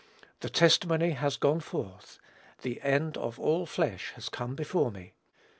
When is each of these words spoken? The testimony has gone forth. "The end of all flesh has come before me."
The 0.39 0.49
testimony 0.49 1.11
has 1.11 1.37
gone 1.37 1.59
forth. 1.59 2.17
"The 2.63 2.81
end 2.81 3.17
of 3.19 3.39
all 3.39 3.67
flesh 3.67 4.13
has 4.15 4.29
come 4.29 4.55
before 4.55 4.89
me." 4.89 5.13